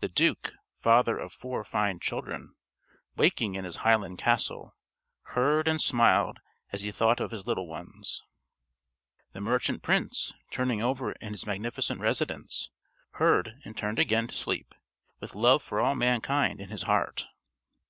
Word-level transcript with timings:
The 0.00 0.08
Duke, 0.08 0.54
father 0.80 1.18
of 1.18 1.30
four 1.30 1.62
fine 1.62 2.00
children, 2.00 2.54
waking 3.16 3.54
in 3.54 3.66
his 3.66 3.76
Highland 3.84 4.16
castle, 4.16 4.74
heard 5.24 5.68
and 5.68 5.78
smiled 5.78 6.40
as 6.70 6.80
he 6.80 6.90
thought 6.90 7.20
of 7.20 7.32
his 7.32 7.46
little 7.46 7.66
ones.... 7.68 8.22
The 9.34 9.42
Merchant 9.42 9.82
Prince, 9.82 10.32
turning 10.50 10.80
over 10.80 11.12
in 11.12 11.32
his 11.32 11.44
magnificent 11.44 12.00
residence, 12.00 12.70
heard, 13.16 13.56
and 13.66 13.76
turned 13.76 13.98
again 13.98 14.26
to 14.28 14.34
sleep, 14.34 14.74
with 15.20 15.34
love 15.34 15.62
for 15.62 15.80
all 15.80 15.94
mankind 15.94 16.58
in 16.58 16.70
his 16.70 16.84
heart.... 16.84 17.26